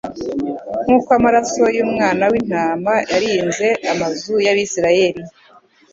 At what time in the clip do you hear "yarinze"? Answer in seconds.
3.13-3.67